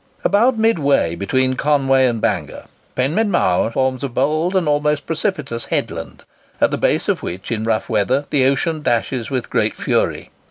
About 0.23 0.57
midway 0.57 1.13
between 1.13 1.53
Conway 1.53 2.07
and 2.07 2.19
Bangor, 2.19 2.65
Penmaen 2.95 3.29
Mawr 3.29 3.69
forms 3.69 4.03
a 4.03 4.09
bold 4.09 4.55
and 4.55 4.67
almost 4.67 5.05
precipitous 5.05 5.65
headland, 5.65 6.23
at 6.59 6.71
the 6.71 6.77
base 6.79 7.07
of 7.07 7.21
which, 7.21 7.51
in 7.51 7.65
rough 7.65 7.87
weather, 7.87 8.25
the 8.31 8.45
ocean 8.47 8.81
dashes 8.81 9.29
with 9.29 9.51
great 9.51 9.75
fury. 9.75 10.31